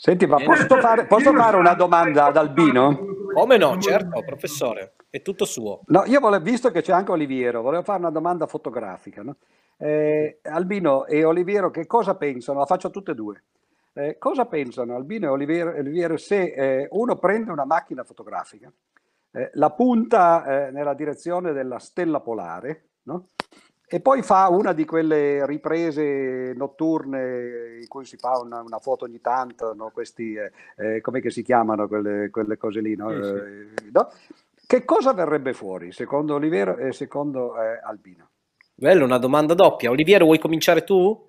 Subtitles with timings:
[0.00, 2.96] Senti, ma posso fare, posso fare una domanda ad Albino?
[3.34, 5.80] Come no, certo, professore, è tutto suo.
[5.86, 9.24] No, io volevo, visto che c'è anche Oliviero, volevo fare una domanda fotografica.
[9.24, 9.38] No?
[9.76, 12.60] Eh, Albino e Oliviero, che cosa pensano?
[12.60, 13.42] La faccio tutte e due.
[13.92, 18.72] Eh, cosa pensano Albino e Oliviero, Oliviero se eh, uno prende una macchina fotografica,
[19.32, 23.30] eh, la punta eh, nella direzione della stella polare, no?
[23.90, 29.06] E poi fa una di quelle riprese notturne in cui si fa una, una foto
[29.06, 29.90] ogni tanto, no?
[29.90, 33.10] questi, eh, eh, come si chiamano quelle, quelle cose lì, no?
[33.10, 33.34] Sì, sì.
[33.34, 34.12] Eh, no?
[34.66, 38.28] Che cosa verrebbe fuori secondo Oliviero e secondo eh, Albino?
[38.74, 39.88] Bello, una domanda doppia.
[39.90, 41.26] Oliviero, vuoi cominciare tu?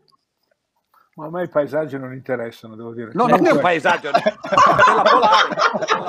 [1.15, 3.11] Ma a me i paesaggi non interessano, devo dire.
[3.13, 5.55] No, non è un paesaggio, è la polare,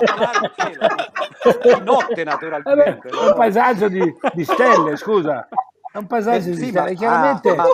[0.01, 3.09] la polare notte naturalmente.
[3.09, 4.03] È un paesaggio di,
[4.35, 5.49] di stelle, scusa.
[5.93, 7.51] È un paesaggio eh, sì, di ma, chiaramente...
[7.51, 7.67] Ah,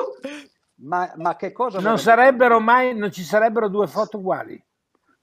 [0.76, 1.80] ma, ma, che cosa...
[1.80, 4.62] Non sarebbero mai, non ci sarebbero due foto uguali.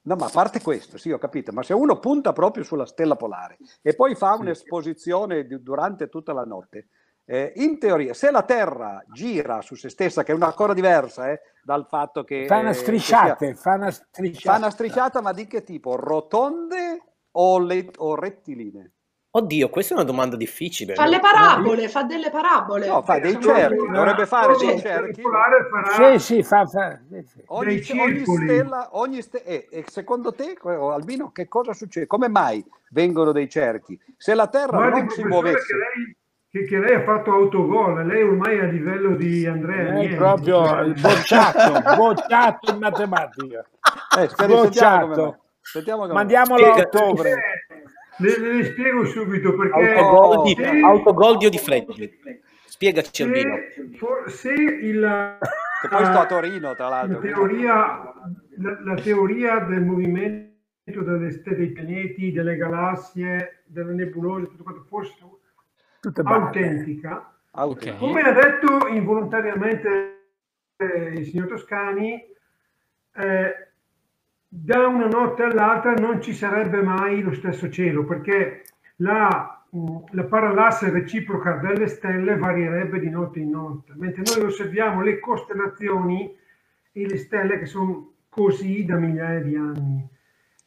[0.05, 3.15] No, ma a parte questo, sì, ho capito, ma se uno punta proprio sulla stella
[3.15, 6.89] polare e poi fa un'esposizione durante tutta la notte,
[7.23, 11.31] eh, in teoria, se la Terra gira su se stessa, che è una cosa diversa
[11.31, 12.45] eh, dal fatto che...
[12.47, 14.51] Fa una strisciata, sia, fa una strisciata.
[14.51, 15.95] Fa una strisciata, ma di che tipo?
[15.95, 18.91] Rotonde o, le, o rettilinee?
[19.35, 20.93] Oddio, questa è una domanda difficile.
[20.93, 21.09] Fa no?
[21.09, 22.85] le parabole, fa delle parabole.
[22.85, 25.23] No, fa dei cerchi, dovrebbe fare dei cerchi.
[25.95, 26.99] Sì, sì, fa, fa
[27.47, 32.05] ogni, ogni stella, ogni ste- eh, e secondo te, Albino, che cosa succede?
[32.05, 33.99] Come mai vengono dei cerchi?
[34.17, 35.65] Se la Terra Guardi, non si muovesse...
[35.65, 36.17] Che lei,
[36.51, 39.99] che, che lei ha fatto autogol, lei ormai è a livello di Andrea.
[39.99, 40.61] È proprio
[40.93, 43.65] bocciato, bocciato in matematica.
[44.15, 45.39] Eh, bocciato.
[45.59, 47.33] Sentiamo Mandiamolo a ottobre.
[48.17, 49.95] Le, le, spiego subito perché...
[49.95, 52.19] Autogol di, se, autogol di Odifreddi.
[52.65, 53.55] Spiegaci Albino.
[54.27, 55.37] Se il...
[55.81, 57.19] Che poi sto a Torino, tra l'altro.
[57.19, 58.13] La teoria,
[58.57, 60.51] la, la teoria del movimento
[60.85, 65.13] delle stelle dei pianeti, delle galassie, delle nebulose, tutto quanto fosse
[66.23, 67.37] autentica.
[67.51, 67.97] Okay.
[67.97, 70.29] Come ha detto involontariamente
[70.77, 72.19] eh, il signor Toscani,
[73.15, 73.72] eh,
[74.55, 78.65] da una notte all'altra non ci sarebbe mai lo stesso cielo perché
[78.97, 85.01] la, mm, la parallasse reciproca delle stelle varierebbe di notte in notte, mentre noi osserviamo
[85.01, 86.37] le costellazioni
[86.91, 90.07] e le stelle che sono così da migliaia di anni.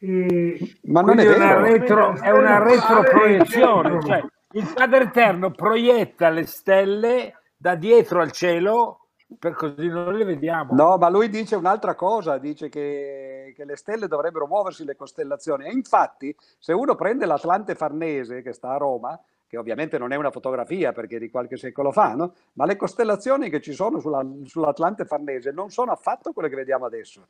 [0.01, 6.29] E Ma non è, è, una, retro, è una retroproiezione, cioè il Padre Eterno proietta
[6.29, 9.06] le stelle da dietro al cielo
[9.39, 10.75] per così non le vediamo.
[10.75, 15.67] No, ma lui dice un'altra cosa, dice che, che, le stelle dovrebbero muoversi le costellazioni.
[15.67, 20.17] E infatti, se uno prende l'Atlante Farnese, che sta a Roma, che ovviamente non è
[20.17, 22.35] una fotografia perché è di qualche secolo fa, no?
[22.55, 26.85] ma le costellazioni che ci sono sulla, sull'Atlante Farnese non sono affatto quelle che vediamo
[26.85, 27.27] adesso.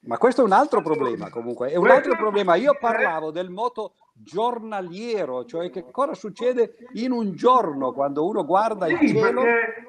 [0.00, 2.54] Ma questo è un altro problema comunque, è un altro problema.
[2.54, 3.92] Io parlavo del moto
[4.22, 9.42] giornaliero, cioè che cosa succede in un giorno quando uno guarda il cielo.
[9.42, 9.86] Perché,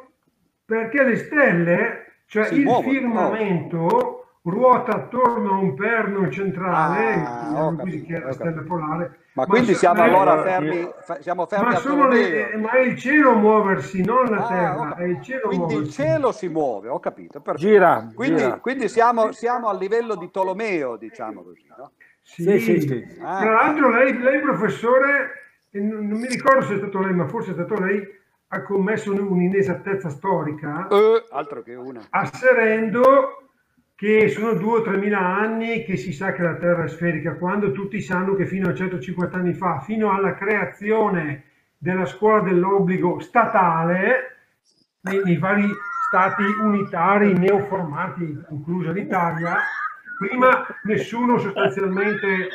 [0.65, 4.19] perché le stelle, cioè si il muovono, firmamento, no?
[4.43, 9.17] ruota attorno a un perno centrale, ah, capito, che è la stella polare.
[9.33, 13.35] Ma, ma quindi siamo allora fermi, siamo fermi ma, sono le, ma è il cielo
[13.35, 16.01] muoversi, non la ah, terra, è il cielo quindi muoversi.
[16.01, 17.39] il cielo si muove, ho capito.
[17.39, 17.67] Perfetto.
[17.67, 18.59] Gira, quindi, gira.
[18.59, 21.91] quindi siamo, siamo, a livello di Tolomeo, diciamo così, no?
[22.29, 23.17] Sì, sì, sì, sì.
[23.21, 23.39] Ah.
[23.39, 27.51] Tra l'altro lei, lei professore, non, non, mi ricordo se è stato lei, ma forse
[27.51, 28.07] è stato lei,
[28.49, 30.87] ha commesso un'inesattezza storica.
[30.91, 32.05] Uh, altro che una.
[32.11, 33.49] Asserendo
[33.95, 37.35] che sono due o tre mila anni che si sa che la Terra è sferica,
[37.35, 41.45] quando tutti sanno che fino a 150 anni fa, fino alla creazione
[41.77, 44.37] della scuola dell'obbligo statale,
[45.01, 45.67] nei, nei vari
[46.07, 49.57] stati unitari neoformati, inclusa l'Italia,
[50.19, 52.49] prima nessuno sostanzialmente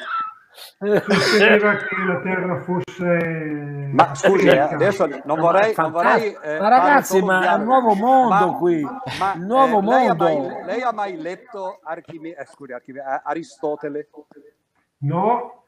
[1.09, 6.69] sosteneva che la Terra fosse ma scusi eh, adesso non vorrei, non vorrei eh, ma
[6.69, 8.83] ragazzi ma è un nuovo mondo ma, qui.
[9.19, 12.73] ma, il nuovo eh, mondo lei ha mai, lei ha mai letto Archime, eh, scusi,
[12.73, 14.09] Archime, eh, Aristotele?
[14.99, 15.63] No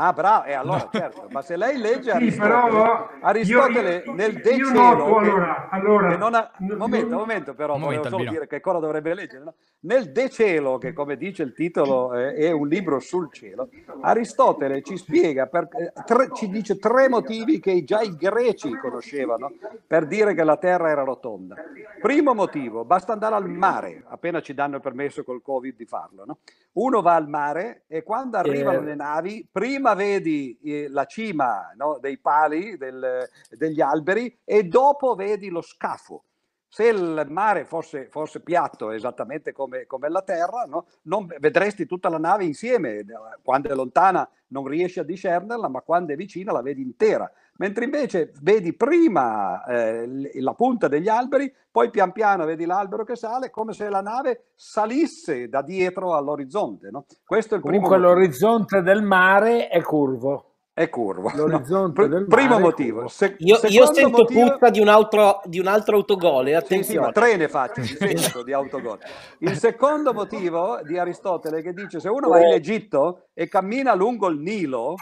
[0.00, 4.34] Ah, bravo, e allora certo, ma se lei legge sì, però, Aristotele io, io, nel
[4.34, 8.46] De Cielo, allora, allora, non ha, un momento, un momento però, un volevo solo dire
[8.46, 9.54] che cosa dovrebbe leggere, no?
[9.80, 14.82] nel De Cielo, che come dice il titolo eh, è un libro sul cielo, Aristotele
[14.82, 19.50] ci spiega, per, eh, tre, ci dice tre motivi che già i greci conoscevano
[19.84, 21.56] per dire che la Terra era rotonda.
[22.00, 26.24] Primo motivo, basta andare al mare, appena ci danno il permesso col Covid di farlo,
[26.24, 26.38] no?
[26.78, 28.84] Uno va al mare e quando arrivano eh.
[28.84, 35.14] le navi, prima vedi eh, la cima no, dei pali, del, degli alberi e dopo
[35.14, 36.24] vedi lo scafo.
[36.70, 40.86] Se il mare fosse, fosse piatto esattamente come, come la Terra, no?
[41.02, 43.06] non vedresti tutta la nave insieme.
[43.42, 47.30] Quando è lontana non riesci a discernerla, ma quando è vicina la vedi intera.
[47.58, 53.16] Mentre invece vedi prima eh, la punta degli alberi, poi pian piano vedi l'albero che
[53.16, 56.90] sale, come se la nave salisse da dietro all'orizzonte.
[56.90, 57.06] No?
[57.24, 61.32] Questo è il Comunque primo l'orizzonte del mare è curvo è curvo.
[61.34, 62.08] L'orizzonte no.
[62.08, 63.08] del primo motivo.
[63.08, 64.52] Se, io, io, sento motivo...
[64.52, 66.46] puzza di un altro, di un altro autogol.
[66.52, 66.84] Attenzione.
[66.84, 68.98] Sì, sì, ma tre ne faccio sento di autogol.
[69.40, 74.28] Il secondo motivo di Aristotele che dice se uno va in Egitto e cammina lungo
[74.28, 74.94] il Nilo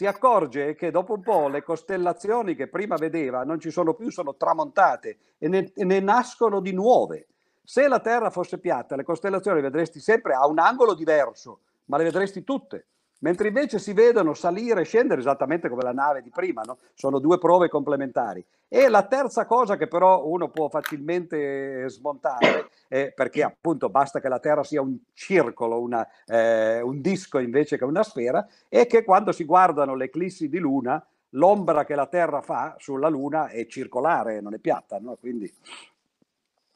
[0.00, 4.10] si accorge che dopo un po' le costellazioni che prima vedeva non ci sono più,
[4.10, 7.26] sono tramontate e ne, e ne nascono di nuove.
[7.62, 11.98] Se la Terra fosse piatta, le costellazioni le vedresti sempre a un angolo diverso, ma
[11.98, 12.86] le vedresti tutte
[13.20, 16.78] mentre invece si vedono salire e scendere esattamente come la nave di prima, no?
[16.94, 18.44] sono due prove complementari.
[18.68, 24.28] E la terza cosa che però uno può facilmente smontare, eh, perché appunto basta che
[24.28, 29.02] la Terra sia un circolo, una, eh, un disco invece che una sfera, è che
[29.04, 33.66] quando si guardano le eclissi di luna, l'ombra che la Terra fa sulla luna è
[33.66, 35.16] circolare, non è piatta, no?
[35.16, 35.52] quindi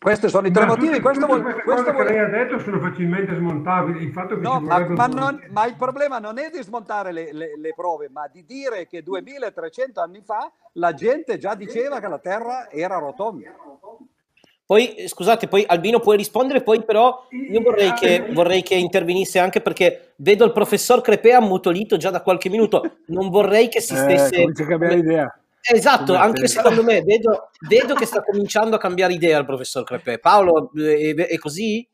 [0.05, 1.01] questi sono i tre ma motivi.
[1.01, 2.07] Tutte, tutte queste questo vuole...
[2.07, 4.05] che lei ha detto sono facilmente smontabili.
[4.05, 7.33] Il fatto che no, ma, ma, non, ma, il problema non è di smontare le,
[7.33, 12.09] le, le, prove, ma di dire che 2300 anni fa la gente già diceva che
[12.09, 13.51] la Terra era rotonda.
[14.67, 19.63] Poi, scusate, poi Albino puoi rispondere, poi però io vorrei che, vorrei che intervenisse anche
[19.63, 23.97] perché vedo il professor Crepea ammutolito già da qualche minuto, non vorrei che si eh,
[23.97, 24.35] stesse...
[24.35, 25.39] Eh, comincia a cambiare idea.
[25.73, 30.19] Esatto, anche secondo me vedo, vedo, che sta cominciando a cambiare idea il professor Crepe.
[30.19, 31.89] Paolo, è, è così?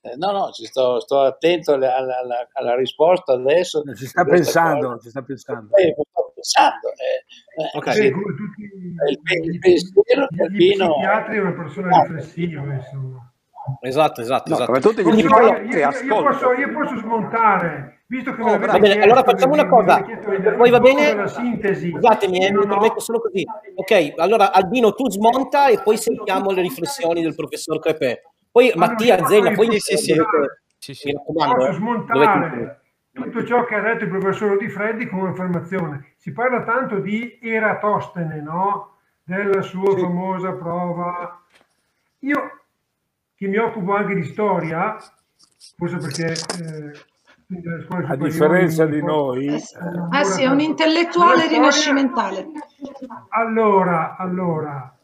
[0.00, 3.82] Eh, no, no, sto, sto, attento alla, alla, alla, risposta adesso.
[3.94, 5.76] Ci sta pensando, ci sta pensando.
[5.76, 6.88] Eh, sto pensando.
[6.88, 7.94] Eh, eh okay.
[7.94, 10.92] sì, il, il pensiero Pino...
[10.92, 13.33] psichiatri è una persona riflessiva, insomma.
[13.80, 14.78] Esatto, esatto, no, esatto.
[14.80, 19.22] Tutti gli io, io, io, posso, io, posso, smontare, visto che oh, va bene, allora
[19.22, 20.04] facciamo una cosa.
[20.56, 21.26] Poi va bene.
[21.26, 23.42] Scusatemi, eh, mi permetto solo così.
[23.74, 28.20] Ok, allora Albino, tu smonta e poi sentiamo le riflessioni del professor Crepè.
[28.50, 30.14] Poi allora, Mattia Zena, poi sì, sì,
[30.78, 31.06] sì, sì.
[31.06, 31.54] mi raccomando.
[31.54, 32.80] Posso eh, smontare
[33.12, 36.14] tutto ciò che ha detto il professor Di Freddi come affermazione.
[36.18, 38.98] Si parla tanto di Eratostene, no?
[39.22, 40.00] Della sua sì.
[40.00, 41.40] famosa prova.
[42.20, 42.63] Io
[43.44, 44.96] che mi occupo anche di storia,
[45.76, 46.32] forse perché...
[46.32, 47.12] Eh,
[48.08, 52.48] a differenza di noi, eh, eh sì, è un intellettuale rinascimentale.
[53.28, 54.96] Allora, allora,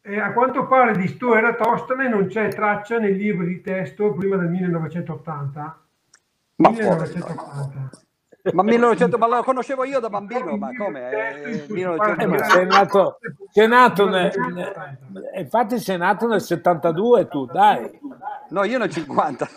[0.00, 4.36] eh, a quanto pare di Sto Eratostene non c'è traccia nel libro di testo prima
[4.36, 5.84] del 1980.
[6.56, 7.90] Ma 1980.
[8.52, 11.10] Ma 1900, ma lo conoscevo io da bambino, ma come?
[11.10, 12.26] Eh, 1900...
[12.28, 13.18] ma sei nato,
[13.50, 14.32] sei nato nel,
[15.36, 17.98] infatti sei nato nel 72 tu, dai.
[18.50, 19.48] No, io nel 50.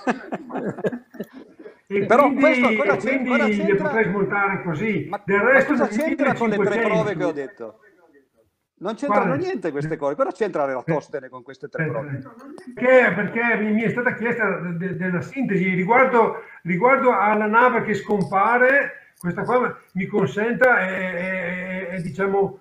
[1.85, 5.05] E Però quindi, questo cosa quindi cosa le potrei smontare così.
[5.09, 7.79] Ma, Del resto ma cosa c'entra con le tre prove che ho detto?
[8.75, 9.41] Non c'entrano Quale?
[9.41, 10.15] niente queste cose.
[10.15, 12.21] Cosa c'entra Eratostene con queste tre prove?
[12.73, 17.93] Perché, perché mi è stata chiesta de, de, della sintesi riguardo, riguardo, alla nave che
[17.93, 19.11] scompare.
[19.17, 22.59] Questa qua mi consenta, è, è, è diciamo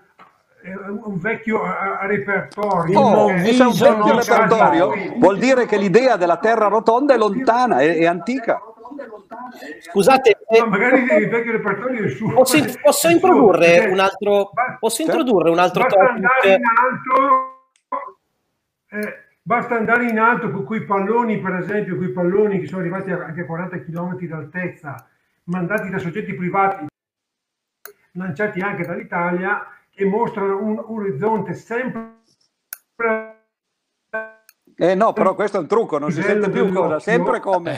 [1.04, 1.60] un vecchio
[2.02, 3.00] repertorio.
[3.00, 8.06] Oh, un vecchio repertorio vuol dire che l'idea della Terra rotonda è lontana, è, è
[8.06, 8.60] antica.
[9.80, 12.32] Scusate, no, magari il vecchio repertorio è suo.
[12.32, 16.14] Posso, posso introdurre suo, un altro, posso introdurre un altro basta topic?
[16.14, 17.62] Andare in alto,
[18.90, 23.10] eh, basta andare in alto con quei palloni, per esempio, quei palloni che sono arrivati
[23.10, 25.08] anche a 40 km d'altezza,
[25.44, 26.86] mandati da soggetti privati,
[28.12, 32.20] lanciati anche dall'Italia, che mostrano un orizzonte sempre
[34.76, 37.76] eh no, però questo è un trucco, non si sente più cosa, sempre come.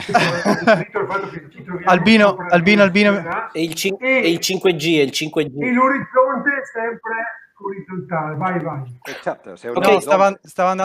[1.85, 3.49] Albino, Albino, Albino.
[3.51, 5.63] E il, cin- e, e il 5G, è il 5G.
[5.63, 8.81] E l'orizzonte sempre orizzontale, vai vai.
[9.03, 10.83] Eh, certo, ok, stava, stava andando